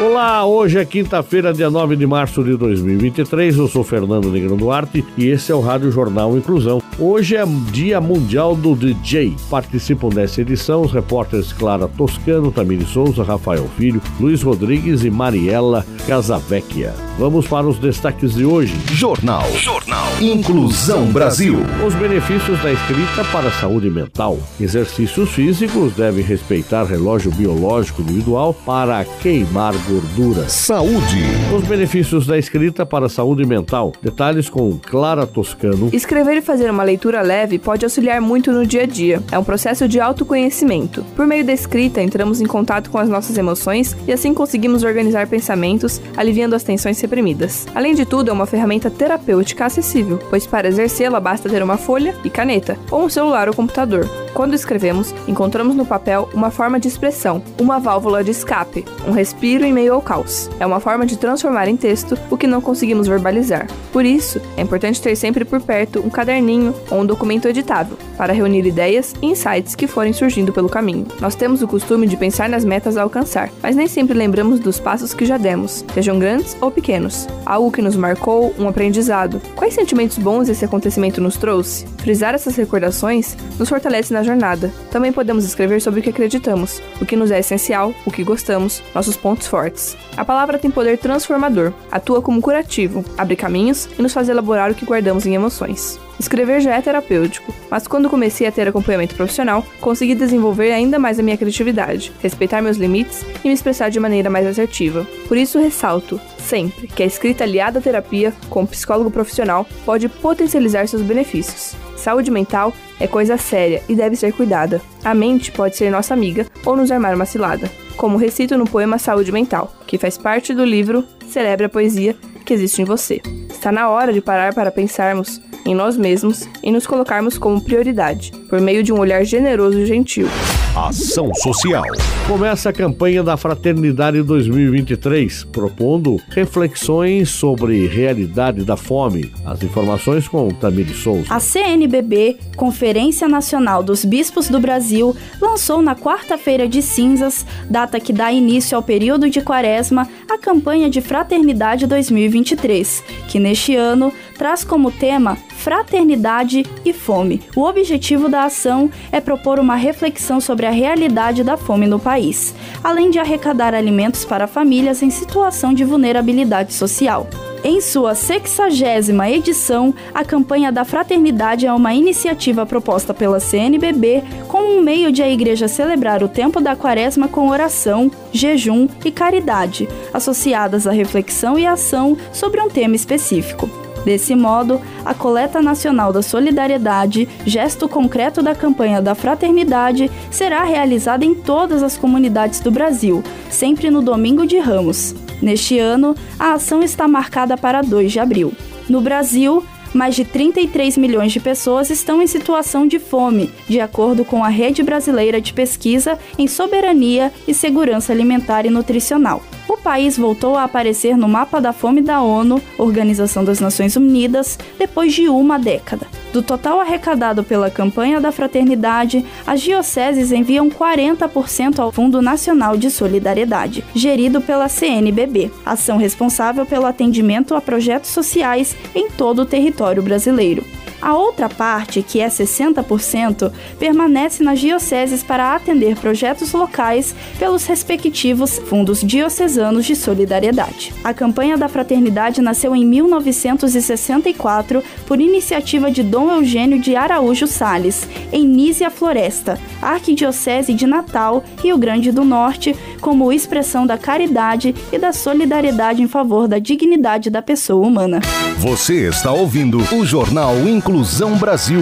[0.00, 3.56] Olá, hoje é quinta-feira, dia 9 de março de 2023.
[3.58, 6.82] Eu sou Fernando Negrão Duarte e esse é o Rádio Jornal Inclusão.
[6.98, 9.36] Hoje é Dia Mundial do DJ.
[9.50, 15.86] Participam dessa edição os repórteres Clara Toscano, Tamiri Souza, Rafael Filho, Luiz Rodrigues e Mariela
[16.06, 16.94] Casavecchia.
[17.18, 18.74] Vamos para os destaques de hoje.
[18.92, 19.44] Jornal.
[19.56, 20.08] Jornal.
[20.20, 21.58] Inclusão Brasil.
[21.86, 24.38] Os benefícios da escrita para a saúde mental.
[24.58, 30.48] Exercícios físicos devem respeitar relógio biológico individual para queimar gordura.
[30.48, 31.22] Saúde.
[31.54, 33.92] Os benefícios da escrita para a saúde mental.
[34.02, 35.90] Detalhes com Clara Toscano.
[35.92, 39.22] Escrever e fazer uma leitura leve pode auxiliar muito no dia a dia.
[39.30, 41.04] É um processo de autoconhecimento.
[41.16, 45.26] Por meio da escrita, entramos em contato com as nossas emoções e assim conseguimos organizar
[45.26, 47.66] pensamentos, aliviando as tensões reprimidas.
[47.74, 52.14] Além de tudo, é uma ferramenta terapêutica acessível, pois para exercê-la basta ter uma folha
[52.24, 54.08] e caneta, ou um celular ou computador.
[54.34, 59.62] Quando escrevemos, encontramos no papel uma forma de expressão, uma válvula de escape, um respiro
[59.62, 60.48] em meio ao caos.
[60.58, 63.66] É uma forma de transformar em texto o que não conseguimos verbalizar.
[63.92, 68.32] Por isso, é importante ter sempre por perto um caderninho ou um documento editável, para
[68.32, 71.06] reunir ideias e insights que forem surgindo pelo caminho.
[71.20, 74.80] Nós temos o costume de pensar nas metas a alcançar, mas nem sempre lembramos dos
[74.80, 77.28] passos que já demos, sejam grandes ou pequenos.
[77.44, 79.42] Algo que nos marcou, um aprendizado.
[79.54, 81.86] Quais sentimentos bons esse acontecimento nos trouxe?
[81.98, 84.72] Frisar essas recordações nos fortalece na jornada.
[84.90, 88.82] Também podemos escrever sobre o que acreditamos, o que nos é essencial, o que gostamos,
[88.94, 89.96] nossos pontos fortes.
[90.16, 94.74] A palavra tem poder transformador, atua como curativo, abre caminhos e nos faz elaborar o
[94.74, 95.98] que guardamos em emoções.
[96.18, 101.18] Escrever já é terapêutico, mas quando comecei a ter acompanhamento profissional, consegui desenvolver ainda mais
[101.18, 105.06] a minha criatividade, respeitar meus limites e me expressar de maneira mais assertiva.
[105.26, 110.08] Por isso ressalto, sempre, que a escrita aliada à terapia com um psicólogo profissional pode
[110.08, 111.74] potencializar seus benefícios.
[111.96, 112.72] Saúde mental
[113.02, 114.80] é coisa séria e deve ser cuidada.
[115.04, 118.96] A mente pode ser nossa amiga ou nos armar uma cilada, como recito no poema
[118.96, 122.14] Saúde Mental, que faz parte do livro Celebre a Poesia
[122.44, 123.20] que existe em você.
[123.50, 128.32] Está na hora de parar para pensarmos em nós mesmos e nos colocarmos como prioridade,
[128.48, 130.28] por meio de um olhar generoso e gentil.
[130.74, 131.84] Ação Social.
[132.26, 139.30] Começa a campanha da Fraternidade 2023, propondo reflexões sobre realidade da fome.
[139.44, 141.26] As informações com Tamiri Souza.
[141.28, 148.12] A CNBB, Conferência Nacional dos Bispos do Brasil, lançou na quarta-feira de cinzas, data que
[148.12, 154.64] dá início ao período de quaresma, a campanha de Fraternidade 2023, que neste ano traz
[154.64, 157.40] como tema Fraternidade e Fome.
[157.54, 162.52] O objetivo da ação é propor uma reflexão sobre a realidade da fome no país,
[162.82, 167.28] além de arrecadar alimentos para famílias em situação de vulnerabilidade social.
[167.62, 174.66] Em sua sexagésima edição, a campanha da Fraternidade é uma iniciativa proposta pela CNBB como
[174.66, 179.88] um meio de a Igreja celebrar o tempo da Quaresma com oração, jejum e caridade,
[180.12, 183.81] associadas à reflexão e ação sobre um tema específico.
[184.04, 191.24] Desse modo, a Coleta Nacional da Solidariedade, gesto concreto da campanha da fraternidade, será realizada
[191.24, 195.14] em todas as comunidades do Brasil, sempre no domingo de Ramos.
[195.40, 198.52] Neste ano, a ação está marcada para 2 de abril.
[198.88, 199.64] No Brasil,
[199.94, 204.48] mais de 33 milhões de pessoas estão em situação de fome, de acordo com a
[204.48, 209.42] Rede Brasileira de Pesquisa em Soberania e Segurança Alimentar e Nutricional
[209.82, 215.12] país voltou a aparecer no mapa da fome da ONU, Organização das Nações Unidas, depois
[215.12, 216.06] de uma década.
[216.32, 222.90] Do total arrecadado pela campanha da fraternidade, as dioceses enviam 40% ao Fundo Nacional de
[222.90, 230.02] Solidariedade, gerido pela CNBB, ação responsável pelo atendimento a projetos sociais em todo o território
[230.02, 230.64] brasileiro.
[231.02, 238.60] A outra parte, que é 60%, permanece nas dioceses para atender projetos locais pelos respectivos
[238.66, 240.94] fundos diocesanos de solidariedade.
[241.02, 248.08] A campanha da fraternidade nasceu em 1964 por iniciativa de Dom Eugênio de Araújo Sales,
[248.30, 254.98] em Nízia Floresta, Arquidiocese de Natal, Rio Grande do Norte, como expressão da caridade e
[254.98, 258.20] da solidariedade em favor da dignidade da pessoa humana.
[258.58, 260.54] Você está ouvindo o Jornal
[260.92, 261.80] Inclusão Brasil.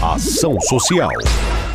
[0.00, 1.10] Ação Social.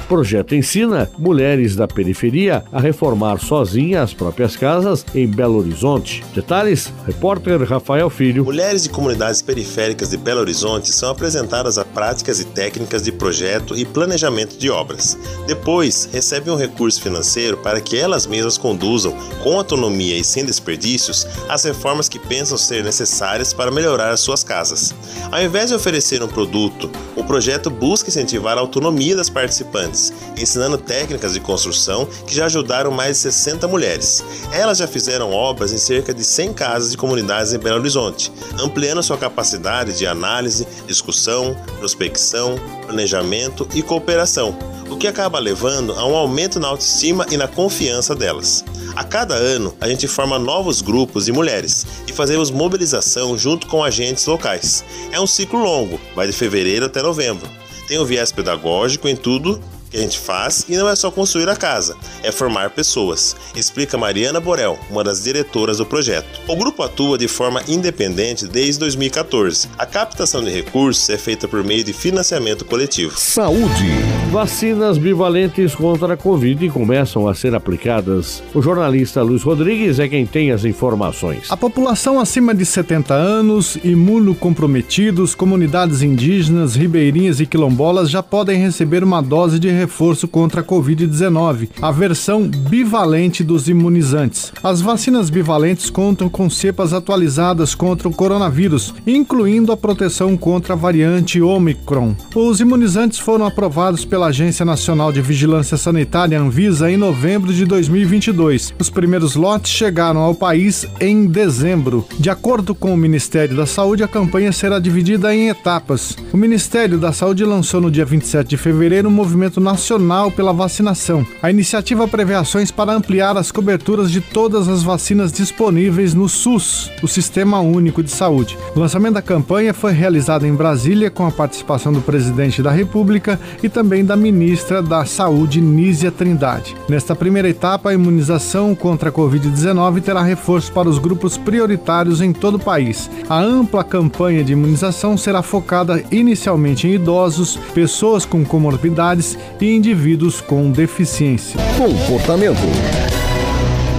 [0.07, 6.23] Projeto ensina mulheres da periferia a reformar sozinhas as próprias casas em Belo Horizonte.
[6.33, 8.45] Detalhes, repórter Rafael Filho.
[8.45, 13.75] Mulheres de comunidades periféricas de Belo Horizonte são apresentadas a práticas e técnicas de projeto
[13.75, 15.17] e planejamento de obras.
[15.45, 21.27] Depois, recebem um recurso financeiro para que elas mesmas conduzam, com autonomia e sem desperdícios,
[21.49, 24.95] as reformas que pensam ser necessárias para melhorar as suas casas.
[25.31, 29.96] Ao invés de oferecer um produto, o projeto busca incentivar a autonomia das participantes,
[30.37, 34.23] ensinando técnicas de construção que já ajudaram mais de 60 mulheres.
[34.51, 39.03] Elas já fizeram obras em cerca de 100 casas de comunidades em Belo Horizonte, ampliando
[39.03, 44.57] sua capacidade de análise, discussão, prospecção, planejamento e cooperação,
[44.89, 48.63] o que acaba levando a um aumento na autoestima e na confiança delas.
[48.95, 53.83] A cada ano, a gente forma novos grupos de mulheres e fazemos mobilização junto com
[53.83, 54.83] agentes locais.
[55.11, 57.47] É um ciclo longo, vai de fevereiro até novembro.
[57.87, 61.49] Tem o viés pedagógico em tudo que a gente faz e não é só construir
[61.49, 66.41] a casa, é formar pessoas, explica Mariana Borel, uma das diretoras do projeto.
[66.47, 69.69] O grupo atua de forma independente desde 2014.
[69.77, 73.17] A captação de recursos é feita por meio de financiamento coletivo.
[73.17, 74.16] Saúde.
[74.31, 78.43] Vacinas bivalentes contra a Covid começam a ser aplicadas.
[78.53, 81.49] O jornalista Luiz Rodrigues é quem tem as informações.
[81.49, 89.01] A população acima de 70 anos, imunocomprometidos, comunidades indígenas, ribeirinhas e quilombolas já podem receber
[89.01, 94.51] uma dose de reforço contra a Covid-19, a versão bivalente dos imunizantes.
[94.61, 100.77] As vacinas bivalentes contam com cepas atualizadas contra o coronavírus, incluindo a proteção contra a
[100.77, 102.13] variante Omicron.
[102.35, 108.73] Os imunizantes foram aprovados pela Agência Nacional de Vigilância Sanitária Anvisa em novembro de 2022.
[108.79, 112.03] Os primeiros lotes chegaram ao país em dezembro.
[112.17, 116.17] De acordo com o Ministério da Saúde, a campanha será dividida em etapas.
[116.33, 121.23] O Ministério da Saúde lançou no dia 27 de fevereiro um movimento nacional pela vacinação.
[121.39, 126.89] A iniciativa prevê ações para ampliar as coberturas de todas as vacinas disponíveis no SUS,
[127.03, 128.57] o Sistema Único de Saúde.
[128.75, 133.39] O lançamento da campanha foi realizado em Brasília com a participação do presidente da República
[133.61, 136.75] e também da ministra da Saúde, Nízia Trindade.
[136.87, 142.31] Nesta primeira etapa, a imunização contra a Covid-19 terá reforço para os grupos prioritários em
[142.31, 143.09] todo o país.
[143.29, 150.39] A ampla campanha de imunização será focada inicialmente em idosos, pessoas com comorbidades e indivíduos
[150.39, 151.59] com deficiência.
[151.77, 153.16] Comportamento.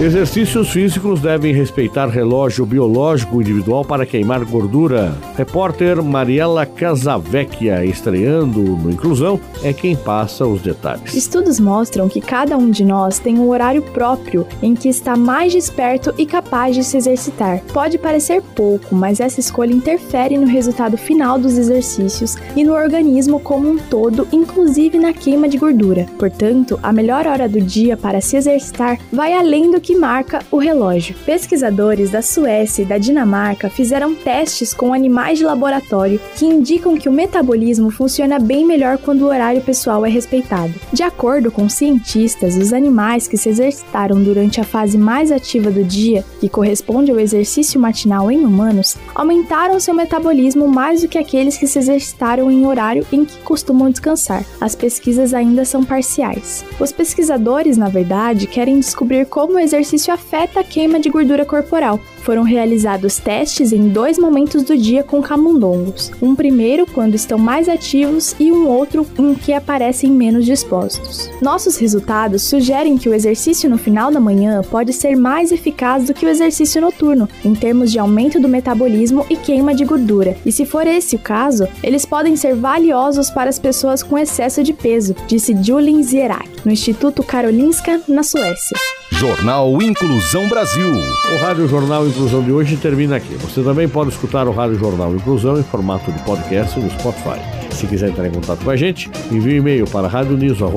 [0.01, 5.13] Exercícios físicos devem respeitar relógio biológico individual para queimar gordura.
[5.35, 11.13] Repórter Mariela Casavecchia, estreando no Inclusão, é quem passa os detalhes.
[11.13, 15.51] Estudos mostram que cada um de nós tem um horário próprio em que está mais
[15.51, 17.61] desperto e capaz de se exercitar.
[17.73, 23.37] Pode parecer pouco, mas essa escolha interfere no resultado final dos exercícios e no organismo
[23.37, 26.05] como um todo, inclusive na queima de gordura.
[26.17, 30.45] Portanto, a melhor hora do dia para se exercitar vai além do que que marca
[30.51, 31.15] o relógio.
[31.25, 37.09] Pesquisadores da Suécia e da Dinamarca fizeram testes com animais de laboratório que indicam que
[37.09, 40.75] o metabolismo funciona bem melhor quando o horário pessoal é respeitado.
[40.93, 45.83] De acordo com cientistas, os animais que se exercitaram durante a fase mais ativa do
[45.83, 51.57] dia, que corresponde ao exercício matinal em humanos, aumentaram seu metabolismo mais do que aqueles
[51.57, 54.45] que se exercitaram em horário em que costumam descansar.
[54.61, 56.63] As pesquisas ainda são parciais.
[56.79, 61.99] Os pesquisadores, na verdade, querem descobrir como exercício afeta a queima de gordura corporal.
[62.21, 66.11] Foram realizados testes em dois momentos do dia com camundongos.
[66.21, 71.29] Um primeiro quando estão mais ativos e um outro em que aparecem menos dispostos.
[71.41, 76.13] Nossos resultados sugerem que o exercício no final da manhã pode ser mais eficaz do
[76.13, 80.37] que o exercício noturno, em termos de aumento do metabolismo e queima de gordura.
[80.45, 84.63] E se for esse o caso, eles podem ser valiosos para as pessoas com excesso
[84.63, 88.98] de peso, disse Julien Zierak, no Instituto Karolinska, na Suécia.
[89.11, 90.89] Jornal Inclusão Brasil.
[90.89, 93.35] O Rádio Jornal Inclusão de hoje termina aqui.
[93.35, 97.68] Você também pode escutar o Rádio Jornal Inclusão em formato de podcast no Spotify.
[97.79, 100.73] Se quiser entrar em contato com a gente, envie um e-mail para radioniso.br,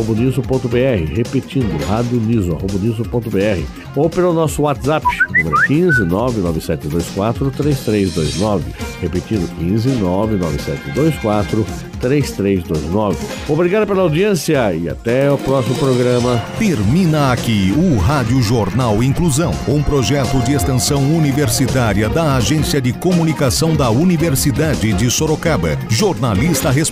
[1.12, 3.66] repetindo, radioniso.br,
[3.96, 5.04] ou pelo nosso WhatsApp,
[5.36, 8.64] número 15 99724 3329,
[9.00, 11.66] repetindo 15 99724
[12.00, 13.18] 3329.
[13.48, 16.40] Obrigado pela audiência e até o próximo programa.
[16.56, 23.74] Termina aqui o Rádio Jornal Inclusão, um projeto de extensão universitária da Agência de Comunicação
[23.74, 25.76] da Universidade de Sorocaba.
[25.88, 26.91] Jornalista responsável